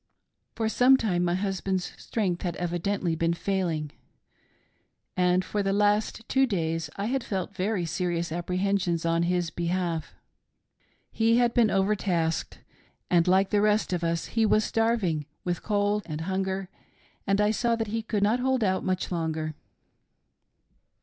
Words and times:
For 0.55 0.67
some 0.67 0.97
time 0.97 1.23
my 1.23 1.35
husband's 1.35 1.93
strength 1.95 2.41
had 2.41 2.55
evidently 2.55 3.15
been 3.15 3.35
failing, 3.35 3.91
and 5.15 5.45
for 5.45 5.61
the 5.61 5.73
last 5.73 6.27
two 6.27 6.47
days 6.47 6.89
I 6.95 7.05
had 7.05 7.23
felt 7.23 7.53
very 7.53 7.85
serious 7.85 8.31
apprehensions 8.31 9.05
on 9.05 9.21
his 9.21 9.51
behalf. 9.51 10.15
He 11.11 11.37
had 11.37 11.53
been 11.53 11.69
overtasked, 11.69 12.61
and 13.11 13.27
like 13.27 13.51
the 13.51 13.61
rest 13.61 13.93
of 13.93 14.03
us 14.03 14.25
he 14.33 14.43
was 14.43 14.63
starving 14.65 15.27
with 15.43 15.61
cold 15.61 16.01
and 16.07 16.21
hunger, 16.21 16.69
and 17.27 17.39
I 17.39 17.51
saw 17.51 17.75
that 17.75 17.85
he 17.89 18.01
could 18.01 18.23
not 18.23 18.39
hold 18.39 18.63
out 18.63 18.83
much 18.83 19.11
longer. 19.11 19.53